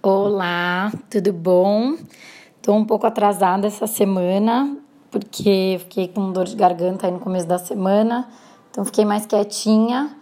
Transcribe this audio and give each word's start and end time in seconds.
Olá, 0.00 0.92
tudo 1.10 1.32
bom? 1.32 1.96
Estou 2.56 2.76
um 2.76 2.84
pouco 2.84 3.04
atrasada 3.04 3.66
essa 3.66 3.88
semana 3.88 4.76
porque 5.10 5.76
fiquei 5.80 6.06
com 6.06 6.30
dor 6.30 6.44
de 6.44 6.54
garganta 6.54 7.08
aí 7.08 7.12
no 7.12 7.18
começo 7.18 7.48
da 7.48 7.58
semana, 7.58 8.28
então 8.70 8.84
fiquei 8.84 9.04
mais 9.04 9.26
quietinha 9.26 10.16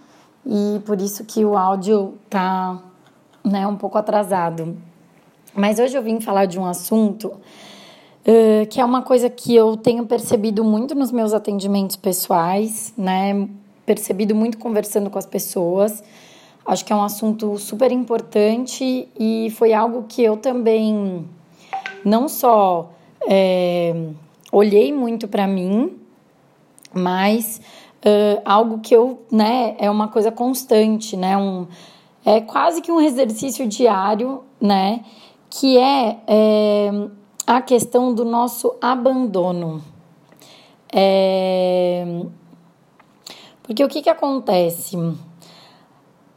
e 0.46 0.80
por 0.86 0.98
isso 0.98 1.26
que 1.26 1.44
o 1.44 1.58
áudio 1.58 2.14
tá 2.30 2.82
né, 3.44 3.66
um 3.66 3.76
pouco 3.76 3.98
atrasado. 3.98 4.78
Mas 5.54 5.79
hoje 5.79 5.95
eu 5.95 6.03
vim 6.03 6.22
falar 6.22 6.47
de 6.47 6.58
um 6.58 6.65
assunto 6.65 7.27
uh, 7.27 8.67
que 8.71 8.81
é 8.81 8.85
uma 8.85 9.03
coisa 9.03 9.29
que 9.29 9.54
eu 9.54 9.77
tenho 9.77 10.06
percebido 10.06 10.65
muito 10.65 10.95
nos 10.95 11.13
meus 11.13 11.35
atendimentos 11.35 11.97
pessoais, 11.97 12.95
né? 12.97 13.47
Percebido 13.85 14.35
muito 14.35 14.56
conversando 14.56 15.11
com 15.11 15.19
as 15.19 15.27
pessoas 15.27 16.02
Acho 16.66 16.84
que 16.84 16.92
é 16.92 16.96
um 16.96 17.02
assunto 17.02 17.56
super 17.59 17.92
importante 17.92 19.09
e 19.19 19.51
foi 19.56 19.73
algo 19.73 20.05
que 20.09 20.23
eu 20.23 20.37
também 20.37 21.25
não 22.05 22.29
só 22.29 22.91
é, 23.29 23.95
olhei 24.51 24.92
muito 24.92 25.29
para 25.29 25.47
mim, 25.47 25.97
mas 26.92 27.61
uh, 28.05 28.41
algo 28.45 28.80
que 28.80 28.95
eu, 28.95 29.23
né, 29.30 29.77
é 29.79 29.91
uma 29.91 30.09
coisa 30.09 30.33
constante, 30.33 31.16
né, 31.16 31.37
um, 31.37 31.66
é 32.25 32.41
quase 32.41 32.80
que 32.80 32.91
um 32.91 33.01
exercício 33.01 33.67
diário, 33.69 34.42
né, 34.61 35.05
que 35.48 35.78
é, 35.78 36.19
é 36.27 36.91
a 37.47 37.61
questão 37.61 38.12
do 38.12 38.25
nosso 38.25 38.75
abandono. 38.80 39.83
É, 40.92 42.05
porque 43.62 43.84
o 43.84 43.89
que 43.89 44.03
que 44.03 44.11
acontece? 44.11 44.97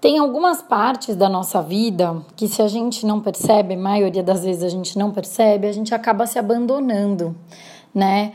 Tem 0.01 0.17
algumas 0.17 0.61
partes 0.61 1.13
da 1.17 1.27
nossa 1.27 1.61
vida 1.61 2.23
que, 2.37 2.47
se 2.47 2.61
a 2.61 2.69
gente 2.69 3.05
não 3.05 3.19
percebe, 3.19 3.73
a 3.73 3.77
maioria 3.77 4.23
das 4.23 4.45
vezes 4.45 4.63
a 4.63 4.69
gente 4.69 4.97
não 4.97 5.11
percebe, 5.11 5.67
a 5.67 5.73
gente 5.73 5.93
acaba 5.93 6.25
se 6.25 6.39
abandonando, 6.39 7.35
né? 7.93 8.31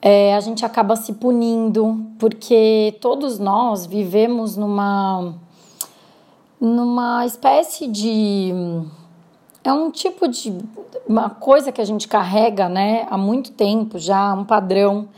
É, 0.00 0.36
a 0.36 0.40
gente 0.40 0.64
acaba 0.64 0.94
se 0.94 1.14
punindo, 1.14 2.06
porque 2.20 2.96
todos 3.00 3.40
nós 3.40 3.84
vivemos 3.84 4.56
numa, 4.56 5.34
numa 6.60 7.26
espécie 7.26 7.88
de. 7.88 8.52
É 9.64 9.72
um 9.72 9.90
tipo 9.90 10.28
de. 10.28 10.56
uma 11.08 11.30
coisa 11.30 11.72
que 11.72 11.80
a 11.80 11.84
gente 11.84 12.06
carrega, 12.06 12.68
né, 12.68 13.08
há 13.10 13.18
muito 13.18 13.50
tempo 13.50 13.98
já, 13.98 14.32
um 14.34 14.44
padrão 14.44 15.08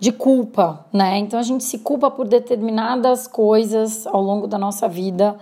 de 0.00 0.12
culpa, 0.12 0.86
né? 0.92 1.18
Então 1.18 1.38
a 1.38 1.42
gente 1.42 1.64
se 1.64 1.78
culpa 1.78 2.10
por 2.10 2.26
determinadas 2.26 3.26
coisas 3.26 4.06
ao 4.06 4.22
longo 4.22 4.46
da 4.46 4.58
nossa 4.58 4.88
vida. 4.88 5.36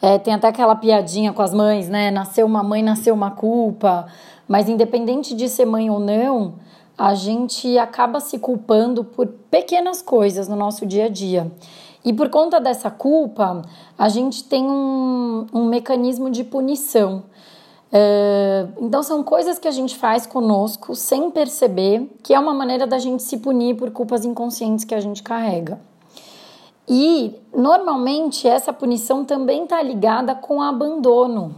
É, 0.00 0.18
tem 0.18 0.32
até 0.32 0.48
aquela 0.48 0.76
piadinha 0.76 1.32
com 1.32 1.42
as 1.42 1.52
mães, 1.52 1.88
né? 1.88 2.10
Nasceu 2.10 2.46
uma 2.46 2.62
mãe, 2.62 2.82
nasceu 2.82 3.14
uma 3.14 3.30
culpa. 3.30 4.06
Mas 4.46 4.68
independente 4.68 5.34
de 5.34 5.48
ser 5.48 5.66
mãe 5.66 5.90
ou 5.90 6.00
não, 6.00 6.54
a 6.96 7.14
gente 7.14 7.76
acaba 7.78 8.18
se 8.18 8.38
culpando 8.38 9.04
por 9.04 9.26
pequenas 9.26 10.00
coisas 10.00 10.48
no 10.48 10.56
nosso 10.56 10.86
dia 10.86 11.06
a 11.06 11.08
dia. 11.08 11.50
E 12.04 12.12
por 12.12 12.30
conta 12.30 12.58
dessa 12.58 12.90
culpa, 12.90 13.62
a 13.98 14.08
gente 14.08 14.44
tem 14.44 14.64
um, 14.64 15.46
um 15.52 15.64
mecanismo 15.66 16.30
de 16.30 16.42
punição. 16.42 17.24
Uh, 17.90 18.84
então, 18.84 19.02
são 19.02 19.22
coisas 19.22 19.58
que 19.58 19.66
a 19.66 19.70
gente 19.70 19.96
faz 19.96 20.26
conosco 20.26 20.94
sem 20.94 21.30
perceber, 21.30 22.10
que 22.22 22.34
é 22.34 22.38
uma 22.38 22.52
maneira 22.52 22.86
da 22.86 22.98
gente 22.98 23.22
se 23.22 23.38
punir 23.38 23.76
por 23.76 23.90
culpas 23.90 24.24
inconscientes 24.24 24.84
que 24.84 24.94
a 24.94 25.00
gente 25.00 25.22
carrega. 25.22 25.80
E, 26.86 27.34
normalmente, 27.54 28.46
essa 28.46 28.72
punição 28.72 29.24
também 29.24 29.64
está 29.64 29.82
ligada 29.82 30.34
com 30.34 30.60
abandono, 30.62 31.54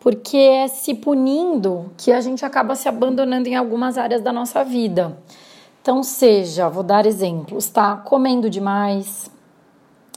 porque 0.00 0.36
é 0.36 0.68
se 0.68 0.94
punindo 0.94 1.90
que 1.96 2.12
a 2.12 2.20
gente 2.20 2.44
acaba 2.44 2.74
se 2.74 2.88
abandonando 2.88 3.48
em 3.48 3.54
algumas 3.54 3.96
áreas 3.96 4.22
da 4.22 4.32
nossa 4.32 4.64
vida. 4.64 5.16
Então, 5.80 6.02
seja, 6.02 6.68
vou 6.68 6.82
dar 6.82 7.06
exemplos, 7.06 7.68
tá? 7.68 7.96
Comendo 7.96 8.48
demais, 8.48 9.30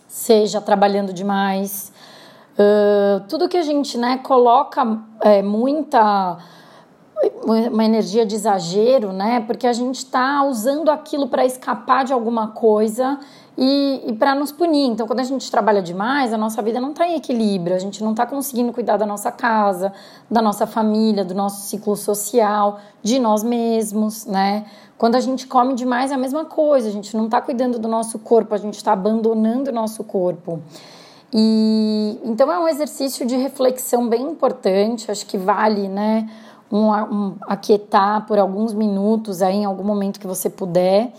seja 0.07 0.61
trabalhando 0.61 1.11
demais, 1.13 1.91
Uh, 2.57 3.21
tudo 3.29 3.47
que 3.47 3.57
a 3.57 3.61
gente 3.61 3.97
né, 3.97 4.17
coloca 4.17 4.99
é, 5.21 5.43
muita 5.43 6.37
uma 7.43 7.83
energia 7.83 8.25
de 8.25 8.35
exagero, 8.35 9.11
né? 9.11 9.39
Porque 9.41 9.65
a 9.65 9.73
gente 9.73 9.95
está 9.95 10.43
usando 10.43 10.89
aquilo 10.89 11.27
para 11.27 11.45
escapar 11.45 12.05
de 12.05 12.13
alguma 12.13 12.49
coisa 12.49 13.19
e, 13.57 14.03
e 14.05 14.13
para 14.13 14.35
nos 14.35 14.51
punir. 14.51 14.87
Então, 14.87 15.07
quando 15.07 15.19
a 15.19 15.23
gente 15.23 15.49
trabalha 15.49 15.81
demais, 15.81 16.31
a 16.31 16.37
nossa 16.37 16.61
vida 16.61 16.79
não 16.79 16.91
está 16.91 17.07
em 17.07 17.15
equilíbrio, 17.15 17.75
a 17.75 17.79
gente 17.79 18.03
não 18.03 18.11
está 18.11 18.25
conseguindo 18.25 18.71
cuidar 18.71 18.97
da 18.97 19.05
nossa 19.05 19.31
casa, 19.31 19.91
da 20.29 20.41
nossa 20.41 20.67
família, 20.67 21.25
do 21.25 21.33
nosso 21.33 21.67
ciclo 21.67 21.95
social, 21.95 22.79
de 23.01 23.17
nós 23.19 23.43
mesmos, 23.43 24.25
né? 24.25 24.65
Quando 24.97 25.15
a 25.15 25.19
gente 25.19 25.47
come 25.47 25.73
demais 25.73 26.11
é 26.11 26.15
a 26.15 26.17
mesma 26.17 26.45
coisa, 26.45 26.87
a 26.87 26.91
gente 26.91 27.15
não 27.15 27.25
está 27.25 27.41
cuidando 27.41 27.79
do 27.79 27.87
nosso 27.87 28.19
corpo, 28.19 28.53
a 28.53 28.57
gente 28.57 28.75
está 28.75 28.93
abandonando 28.93 29.69
o 29.69 29.73
nosso 29.73 30.03
corpo. 30.03 30.61
E 31.33 32.19
então 32.23 32.51
é 32.51 32.59
um 32.59 32.67
exercício 32.67 33.25
de 33.25 33.35
reflexão 33.35 34.07
bem 34.07 34.23
importante, 34.23 35.11
acho 35.11 35.25
que 35.25 35.37
vale, 35.37 35.89
né, 35.89 36.29
um, 36.71 36.89
um 36.89 37.35
aquietar 37.41 38.25
por 38.25 38.39
alguns 38.39 38.73
minutos 38.73 39.41
aí 39.41 39.57
em 39.57 39.65
algum 39.65 39.83
momento 39.83 40.19
que 40.19 40.27
você 40.27 40.49
puder 40.49 41.11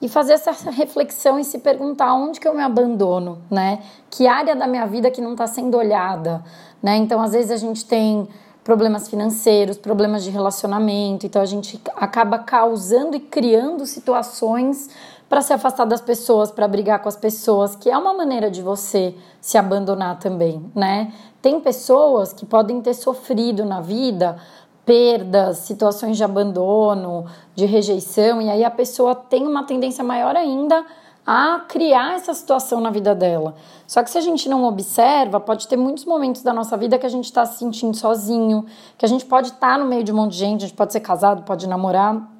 e 0.00 0.08
fazer 0.08 0.34
essa 0.34 0.52
reflexão 0.70 1.38
e 1.38 1.44
se 1.44 1.58
perguntar 1.58 2.14
onde 2.14 2.38
que 2.38 2.46
eu 2.46 2.54
me 2.54 2.62
abandono, 2.62 3.38
né? 3.50 3.80
Que 4.10 4.26
área 4.26 4.54
da 4.54 4.66
minha 4.66 4.86
vida 4.86 5.10
que 5.10 5.20
não 5.20 5.32
está 5.32 5.46
sendo 5.46 5.76
olhada, 5.76 6.44
né? 6.82 6.96
Então 6.96 7.20
às 7.20 7.32
vezes 7.32 7.50
a 7.50 7.56
gente 7.56 7.84
tem 7.84 8.28
problemas 8.62 9.08
financeiros, 9.08 9.78
problemas 9.78 10.24
de 10.24 10.30
relacionamento, 10.30 11.24
então 11.24 11.40
a 11.40 11.46
gente 11.46 11.80
acaba 11.94 12.38
causando 12.38 13.16
e 13.16 13.20
criando 13.20 13.86
situações 13.86 14.90
para 15.28 15.42
se 15.42 15.52
afastar 15.52 15.84
das 15.84 16.00
pessoas, 16.00 16.50
para 16.50 16.68
brigar 16.68 17.00
com 17.02 17.08
as 17.08 17.16
pessoas, 17.16 17.74
que 17.74 17.90
é 17.90 17.98
uma 17.98 18.14
maneira 18.14 18.50
de 18.50 18.62
você 18.62 19.14
se 19.40 19.58
abandonar 19.58 20.18
também, 20.18 20.70
né? 20.74 21.12
Tem 21.42 21.60
pessoas 21.60 22.32
que 22.32 22.46
podem 22.46 22.80
ter 22.80 22.94
sofrido 22.94 23.64
na 23.64 23.80
vida 23.80 24.36
perdas, 24.84 25.58
situações 25.58 26.16
de 26.16 26.22
abandono, 26.22 27.26
de 27.56 27.66
rejeição, 27.66 28.40
e 28.40 28.48
aí 28.48 28.64
a 28.64 28.70
pessoa 28.70 29.16
tem 29.16 29.44
uma 29.44 29.64
tendência 29.64 30.04
maior 30.04 30.36
ainda 30.36 30.86
a 31.26 31.64
criar 31.66 32.14
essa 32.14 32.32
situação 32.32 32.80
na 32.80 32.88
vida 32.88 33.12
dela. 33.12 33.56
Só 33.84 34.00
que 34.04 34.08
se 34.08 34.16
a 34.16 34.20
gente 34.20 34.48
não 34.48 34.64
observa, 34.64 35.40
pode 35.40 35.66
ter 35.66 35.76
muitos 35.76 36.04
momentos 36.04 36.40
da 36.40 36.52
nossa 36.52 36.76
vida 36.76 36.96
que 37.00 37.04
a 37.04 37.08
gente 37.08 37.24
está 37.24 37.44
se 37.44 37.58
sentindo 37.58 37.96
sozinho, 37.96 38.64
que 38.96 39.04
a 39.04 39.08
gente 39.08 39.26
pode 39.26 39.48
estar 39.48 39.72
tá 39.72 39.78
no 39.78 39.86
meio 39.86 40.04
de 40.04 40.12
um 40.12 40.14
monte 40.14 40.32
de 40.32 40.38
gente, 40.38 40.64
a 40.64 40.68
gente 40.68 40.76
pode 40.76 40.92
ser 40.92 41.00
casado, 41.00 41.42
pode 41.42 41.68
namorar, 41.68 42.30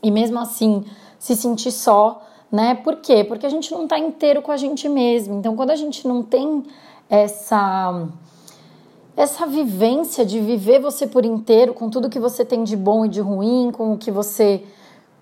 e 0.00 0.12
mesmo 0.12 0.38
assim 0.38 0.84
se 1.20 1.36
sentir 1.36 1.70
só, 1.70 2.22
né? 2.50 2.74
Por 2.74 2.96
quê? 2.96 3.22
Porque 3.22 3.44
a 3.46 3.50
gente 3.50 3.70
não 3.70 3.84
está 3.84 3.98
inteiro 3.98 4.40
com 4.40 4.50
a 4.50 4.56
gente 4.56 4.88
mesmo. 4.88 5.38
Então, 5.38 5.54
quando 5.54 5.70
a 5.70 5.76
gente 5.76 6.08
não 6.08 6.22
tem 6.22 6.64
essa 7.08 8.08
essa 9.16 9.44
vivência 9.46 10.24
de 10.24 10.40
viver 10.40 10.80
você 10.80 11.06
por 11.06 11.26
inteiro, 11.26 11.74
com 11.74 11.90
tudo 11.90 12.08
que 12.08 12.18
você 12.18 12.42
tem 12.42 12.64
de 12.64 12.74
bom 12.74 13.04
e 13.04 13.08
de 13.08 13.20
ruim, 13.20 13.70
com 13.70 13.92
o 13.92 13.98
que 13.98 14.10
você 14.10 14.64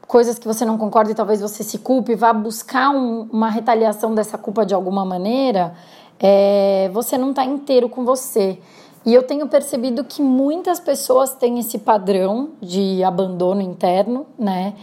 coisas 0.07 0.39
que 0.39 0.47
você 0.47 0.65
não 0.65 0.79
concorda 0.79 1.11
e 1.11 1.15
talvez 1.15 1.41
você 1.41 1.63
se 1.63 1.79
culpe, 1.79 2.15
vá 2.15 2.33
buscar 2.33 2.91
um, 2.91 3.29
uma 3.31 3.51
retaliação 3.51 4.15
dessa 4.15 4.39
culpa 4.39 4.65
de 4.65 4.73
alguma 4.73 5.05
maneira, 5.05 5.75
é, 6.19 6.89
você 6.95 7.19
não 7.19 7.31
está 7.31 7.45
inteiro 7.45 7.89
com 7.91 8.05
você. 8.05 8.59
E 9.05 9.13
eu 9.13 9.23
tenho 9.23 9.49
percebido 9.49 10.05
que 10.05 10.23
muitas 10.23 10.81
pessoas 10.81 11.35
têm 11.35 11.59
esse 11.59 11.79
padrão 11.79 12.51
de 12.61 13.03
abandono 13.03 13.61
interno, 13.61 14.27
né? 14.39 14.75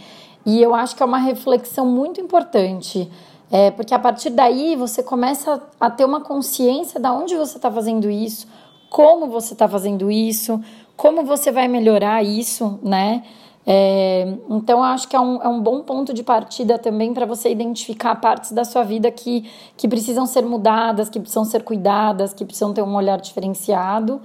E 0.46 0.62
eu 0.62 0.76
acho 0.76 0.96
que 0.96 1.02
é 1.02 1.06
uma 1.06 1.18
reflexão 1.18 1.86
muito 1.86 2.22
importante, 2.22 3.10
é, 3.52 3.72
porque 3.72 3.94
a 3.94 4.00
partir 4.00 4.30
daí 4.30 4.76
você 4.76 5.02
começa 5.02 5.62
a 5.80 5.90
ter 5.90 6.06
uma 6.06 6.22
consciência 6.22 7.00
de 7.00 7.10
onde 7.10 7.36
você 7.36 7.58
está 7.58 7.72
fazendo 7.72 8.10
isso, 8.10 8.48
como 8.90 9.28
você 9.28 9.54
está 9.54 9.68
fazendo 9.68 10.12
isso, 10.12 10.62
como 10.96 11.24
você 11.24 11.52
vai 11.52 11.68
melhorar 11.68 12.24
isso, 12.24 12.80
né? 12.84 13.24
É, 13.68 14.38
então, 14.48 14.84
acho 14.84 15.08
que 15.08 15.16
é 15.16 15.20
um, 15.20 15.42
é 15.42 15.48
um 15.48 15.60
bom 15.60 15.82
ponto 15.82 16.14
de 16.14 16.22
partida 16.22 16.78
também 16.78 17.14
para 17.14 17.26
você 17.26 17.50
identificar 17.50 18.14
partes 18.16 18.52
da 18.52 18.64
sua 18.64 18.84
vida 18.84 19.10
que, 19.10 19.50
que 19.76 19.88
precisam 19.88 20.28
ser 20.28 20.44
mudadas, 20.44 21.10
que 21.10 21.20
precisam 21.20 21.44
ser 21.44 21.64
cuidadas, 21.64 22.34
que 22.34 22.46
precisam 22.46 22.74
ter 22.74 22.84
um 22.84 22.96
olhar 22.96 23.20
diferenciado. 23.20 24.22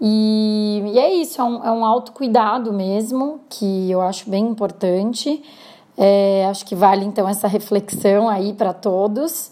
E, 0.00 0.82
e 0.92 0.98
é 0.98 1.14
isso, 1.14 1.40
é 1.40 1.44
um, 1.44 1.64
é 1.64 1.72
um 1.72 1.84
autocuidado 1.84 2.72
mesmo, 2.72 3.40
que 3.48 3.90
eu 3.90 4.00
acho 4.00 4.28
bem 4.28 4.46
importante. 4.46 5.42
É, 5.96 6.46
acho 6.50 6.66
que 6.66 6.74
vale 6.74 7.04
então 7.04 7.28
essa 7.28 7.48
reflexão 7.48 8.28
aí 8.28 8.52
para 8.52 8.72
todos. 8.72 9.50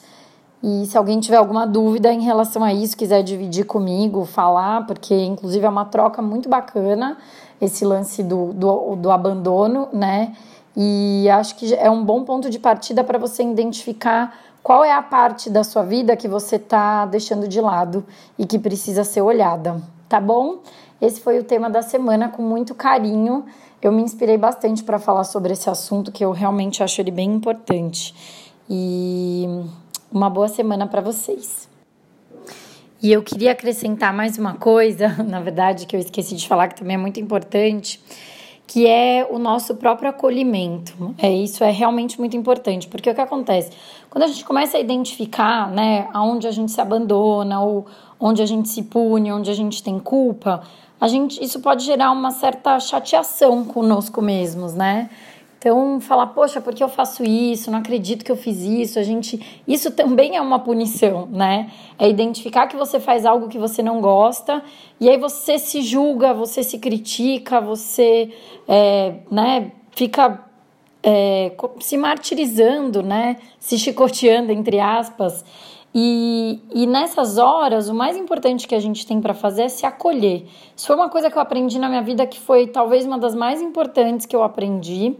E 0.63 0.87
se 0.87 0.97
alguém 0.97 1.21
tiver 1.21 1.37
alguma 1.37 1.67
dúvida 1.67 2.13
em 2.13 2.23
relação 2.23 2.63
a 2.63 2.73
isso, 2.73 2.97
quiser 2.97 3.23
dividir 3.23 3.67
comigo, 3.67 4.25
falar, 4.25 4.87
porque 4.87 5.15
inclusive 5.15 5.65
é 5.65 5.69
uma 5.69 5.85
troca 5.85 6.23
muito 6.23 6.49
bacana 6.49 7.19
esse 7.61 7.85
lance 7.85 8.23
do, 8.23 8.53
do, 8.53 8.97
do 8.97 9.11
abandono, 9.11 9.89
né? 9.93 10.35
E 10.77 11.29
acho 11.31 11.55
que 11.57 11.73
é 11.75 11.91
um 11.91 12.05
bom 12.05 12.25
ponto 12.25 12.51
de 12.51 12.59
partida 12.59 13.05
para 13.05 13.19
você 13.19 13.43
identificar 13.43 14.37
qual 14.63 14.85
é 14.85 14.93
a 14.93 15.03
parte 15.03 15.49
da 15.49 15.63
sua 15.63 15.83
vida 15.83 16.17
que 16.17 16.27
você 16.27 16.57
está 16.57 17.07
deixando 17.07 17.47
de 17.47 17.61
lado 17.61 18.05
e 18.39 18.47
que 18.47 18.59
precisa 18.59 19.05
ser 19.05 19.21
olhada 19.21 19.81
tá 20.09 20.21
bom? 20.21 20.61
esse 21.01 21.21
foi 21.21 21.39
o 21.39 21.45
tema 21.45 21.69
da 21.69 21.83
semana 21.83 22.29
com 22.29 22.43
muito 22.43 22.75
carinho. 22.75 23.45
Eu 23.83 23.93
me 23.93 24.03
inspirei 24.03 24.39
bastante 24.39 24.83
para 24.83 24.99
falar 24.99 25.25
sobre 25.25 25.53
esse 25.53 25.69
assunto 25.69 26.11
que 26.11 26.25
eu 26.25 26.31
realmente 26.31 26.83
acho 26.83 27.01
ele 27.01 27.11
bem 27.11 27.35
importante. 27.35 28.15
E 28.69 29.45
uma 30.11 30.31
boa 30.31 30.49
semana 30.49 30.87
para 30.87 31.03
vocês. 31.03 31.69
E 33.03 33.13
eu 33.13 33.23
queria 33.23 33.53
acrescentar 33.53 34.15
mais 34.15 34.39
uma 34.39 34.55
coisa, 34.55 35.09
na 35.23 35.41
verdade, 35.41 35.85
que 35.87 35.95
eu 35.95 36.01
esqueci 36.01 36.37
de 36.37 36.49
falar 36.49 36.69
que 36.69 36.77
também 36.77 36.95
é 36.95 36.99
muito 36.99 37.21
importante, 37.21 38.01
que 38.67 38.87
é 38.87 39.27
o 39.31 39.39
nosso 39.39 39.75
próprio 39.75 40.09
acolhimento. 40.11 41.15
É 41.19 41.31
isso 41.31 41.63
é 41.63 41.71
realmente 41.71 42.19
muito 42.19 42.37
importante, 42.37 42.89
porque 42.89 43.11
o 43.11 43.15
que 43.15 43.21
acontece 43.21 43.71
quando 44.15 44.23
a 44.23 44.27
gente 44.29 44.45
começa 44.45 44.77
a 44.77 44.81
identificar, 44.81 45.69
né, 45.73 46.09
aonde 46.13 46.47
a 46.47 46.53
gente 46.53 46.71
se 46.71 46.81
abandona 46.81 47.61
ou 47.61 47.85
onde 48.21 48.41
a 48.41 48.47
gente 48.47 48.69
se 48.69 48.85
pune, 48.85 49.33
onde 49.33 49.51
a 49.51 49.55
gente 49.55 49.83
tem 49.83 49.99
culpa, 49.99 50.63
a 51.01 51.09
gente 51.09 51.43
isso 51.43 51.59
pode 51.59 51.85
gerar 51.85 52.13
uma 52.13 52.31
certa 52.31 52.79
chateação 52.79 53.65
conosco 53.65 54.23
mesmos, 54.23 54.73
né? 54.73 55.11
Então, 55.65 55.99
falar, 55.99 56.27
poxa, 56.27 56.61
por 56.61 56.75
que 56.75 56.85
eu 56.85 56.91
faço 56.91 57.25
isso? 57.25 57.71
Não 57.71 57.79
acredito 57.79 58.23
que 58.23 58.31
eu 58.31 58.37
fiz 58.37 58.61
isso. 58.61 58.99
A 58.99 59.03
gente, 59.03 59.63
isso 59.67 59.91
também 59.91 60.37
é 60.37 60.41
uma 60.43 60.59
punição, 60.59 61.27
né? 61.33 61.73
É 61.99 62.07
identificar 62.07 62.67
que 62.67 62.77
você 62.77 63.01
faz 63.01 63.25
algo 63.25 63.49
que 63.49 63.57
você 63.57 63.83
não 63.83 63.99
gosta 63.99 64.63
e 65.01 65.09
aí 65.09 65.17
você 65.17 65.59
se 65.59 65.81
julga, 65.81 66.35
você 66.35 66.63
se 66.63 66.79
critica, 66.79 67.63
você, 67.63 68.31
é, 68.69 69.15
né? 69.31 69.73
Fica 69.93 70.45
é, 71.03 71.53
se 71.81 71.97
martirizando, 71.97 73.03
né? 73.03 73.39
Se 73.59 73.79
chicoteando 73.79 74.53
entre 74.53 74.79
aspas. 74.79 75.47
E, 75.95 76.61
e 76.75 76.87
nessas 76.87 77.39
horas, 77.39 77.89
o 77.89 77.95
mais 77.95 78.19
importante 78.19 78.69
que 78.69 78.75
a 78.75 78.81
gente 78.81 79.07
tem 79.07 79.19
para 79.19 79.33
fazer 79.33 79.63
é 79.63 79.69
se 79.71 79.87
acolher. 79.87 80.45
Isso 80.77 80.87
foi 80.89 80.97
uma 80.97 81.09
coisa 81.09 81.31
que 81.31 81.39
eu 81.39 81.41
aprendi 81.41 81.79
na 81.79 81.89
minha 81.89 82.03
vida 82.03 82.27
que 82.27 82.39
foi 82.39 82.67
talvez 82.67 83.07
uma 83.07 83.17
das 83.17 83.35
mais 83.35 83.63
importantes 83.63 84.27
que 84.27 84.37
eu 84.37 84.43
aprendi 84.43 85.17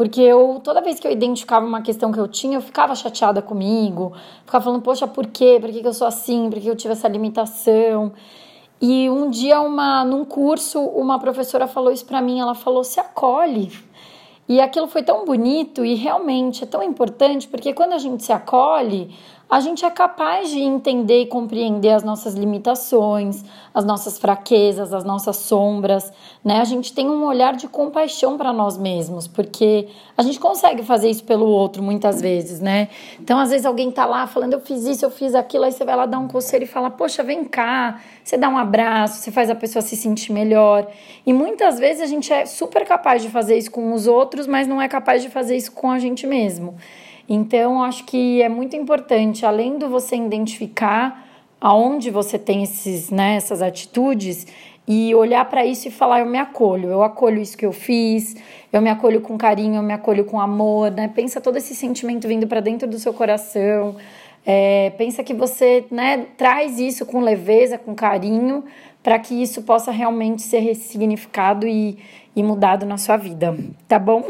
porque 0.00 0.22
eu, 0.22 0.62
toda 0.64 0.80
vez 0.80 0.98
que 0.98 1.06
eu 1.06 1.12
identificava 1.12 1.66
uma 1.66 1.82
questão 1.82 2.10
que 2.10 2.18
eu 2.18 2.26
tinha, 2.26 2.56
eu 2.56 2.62
ficava 2.62 2.94
chateada 2.94 3.42
comigo, 3.42 4.14
ficava 4.46 4.64
falando, 4.64 4.80
poxa, 4.80 5.06
por 5.06 5.26
quê? 5.26 5.58
Por 5.60 5.70
que, 5.70 5.82
que 5.82 5.86
eu 5.86 5.92
sou 5.92 6.06
assim? 6.06 6.48
Por 6.48 6.58
que 6.58 6.68
eu 6.68 6.74
tive 6.74 6.92
essa 6.92 7.06
limitação? 7.06 8.10
E 8.80 9.10
um 9.10 9.28
dia, 9.28 9.60
uma, 9.60 10.02
num 10.02 10.24
curso, 10.24 10.80
uma 10.80 11.18
professora 11.18 11.66
falou 11.66 11.92
isso 11.92 12.06
para 12.06 12.22
mim, 12.22 12.40
ela 12.40 12.54
falou, 12.54 12.82
se 12.82 12.98
acolhe. 12.98 13.70
E 14.48 14.58
aquilo 14.58 14.86
foi 14.86 15.02
tão 15.02 15.26
bonito 15.26 15.84
e 15.84 15.94
realmente 15.96 16.64
é 16.64 16.66
tão 16.66 16.82
importante, 16.82 17.46
porque 17.46 17.74
quando 17.74 17.92
a 17.92 17.98
gente 17.98 18.24
se 18.24 18.32
acolhe, 18.32 19.14
a 19.50 19.58
gente 19.58 19.84
é 19.84 19.90
capaz 19.90 20.48
de 20.48 20.60
entender 20.60 21.22
e 21.22 21.26
compreender 21.26 21.90
as 21.90 22.04
nossas 22.04 22.34
limitações, 22.34 23.44
as 23.74 23.84
nossas 23.84 24.16
fraquezas, 24.16 24.94
as 24.94 25.02
nossas 25.02 25.38
sombras, 25.38 26.12
né? 26.44 26.60
A 26.60 26.64
gente 26.64 26.92
tem 26.92 27.08
um 27.08 27.24
olhar 27.24 27.56
de 27.56 27.66
compaixão 27.66 28.38
para 28.38 28.52
nós 28.52 28.78
mesmos, 28.78 29.26
porque 29.26 29.88
a 30.16 30.22
gente 30.22 30.38
consegue 30.38 30.84
fazer 30.84 31.10
isso 31.10 31.24
pelo 31.24 31.46
outro 31.46 31.82
muitas 31.82 32.20
vezes, 32.20 32.60
né? 32.60 32.88
Então, 33.18 33.40
às 33.40 33.50
vezes 33.50 33.66
alguém 33.66 33.90
tá 33.90 34.06
lá 34.06 34.24
falando, 34.28 34.52
eu 34.52 34.60
fiz 34.60 34.84
isso, 34.84 35.04
eu 35.04 35.10
fiz 35.10 35.34
aquilo, 35.34 35.64
aí 35.64 35.72
você 35.72 35.84
vai 35.84 35.96
lá 35.96 36.06
dar 36.06 36.20
um 36.20 36.28
conselho 36.28 36.62
e 36.62 36.68
fala, 36.68 36.88
poxa, 36.88 37.24
vem 37.24 37.42
cá, 37.42 38.00
você 38.22 38.36
dá 38.36 38.48
um 38.48 38.56
abraço, 38.56 39.20
você 39.20 39.32
faz 39.32 39.50
a 39.50 39.56
pessoa 39.56 39.82
se 39.82 39.96
sentir 39.96 40.32
melhor. 40.32 40.86
E 41.26 41.32
muitas 41.32 41.76
vezes 41.76 42.00
a 42.00 42.06
gente 42.06 42.32
é 42.32 42.46
super 42.46 42.86
capaz 42.86 43.20
de 43.20 43.28
fazer 43.28 43.58
isso 43.58 43.72
com 43.72 43.92
os 43.92 44.06
outros, 44.06 44.46
mas 44.46 44.68
não 44.68 44.80
é 44.80 44.86
capaz 44.86 45.22
de 45.22 45.28
fazer 45.28 45.56
isso 45.56 45.72
com 45.72 45.90
a 45.90 45.98
gente 45.98 46.24
mesmo. 46.24 46.76
Então, 47.32 47.80
acho 47.80 48.04
que 48.06 48.42
é 48.42 48.48
muito 48.48 48.74
importante, 48.74 49.46
além 49.46 49.78
do 49.78 49.88
você 49.88 50.16
identificar 50.16 51.28
aonde 51.60 52.10
você 52.10 52.36
tem 52.36 52.64
esses, 52.64 53.08
né, 53.08 53.36
essas 53.36 53.62
atitudes 53.62 54.48
e 54.88 55.14
olhar 55.14 55.44
para 55.44 55.64
isso 55.64 55.86
e 55.86 55.92
falar: 55.92 56.18
eu 56.18 56.26
me 56.26 56.38
acolho, 56.38 56.88
eu 56.88 57.04
acolho 57.04 57.40
isso 57.40 57.56
que 57.56 57.64
eu 57.64 57.70
fiz, 57.70 58.34
eu 58.72 58.82
me 58.82 58.90
acolho 58.90 59.20
com 59.20 59.38
carinho, 59.38 59.76
eu 59.76 59.82
me 59.82 59.92
acolho 59.92 60.24
com 60.24 60.40
amor, 60.40 60.90
né? 60.90 61.06
Pensa 61.06 61.40
todo 61.40 61.56
esse 61.56 61.72
sentimento 61.72 62.26
vindo 62.26 62.48
para 62.48 62.58
dentro 62.58 62.88
do 62.88 62.98
seu 62.98 63.14
coração. 63.14 63.94
É, 64.44 64.90
pensa 64.98 65.22
que 65.22 65.32
você 65.34 65.84
né, 65.88 66.26
traz 66.36 66.80
isso 66.80 67.06
com 67.06 67.20
leveza, 67.20 67.78
com 67.78 67.94
carinho, 67.94 68.64
para 69.04 69.20
que 69.20 69.40
isso 69.40 69.62
possa 69.62 69.92
realmente 69.92 70.42
ser 70.42 70.58
ressignificado 70.60 71.64
e, 71.64 71.96
e 72.34 72.42
mudado 72.42 72.84
na 72.84 72.98
sua 72.98 73.16
vida, 73.16 73.56
tá 73.86 73.98
bom? 74.00 74.24